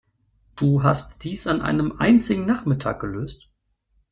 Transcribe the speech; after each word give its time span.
Du 0.55 0.81
hast 0.81 1.23
dies 1.25 1.45
an 1.45 1.61
einem 1.61 1.99
einzigen 1.99 2.47
Nachmittag 2.47 2.99
gelöst? 2.99 3.51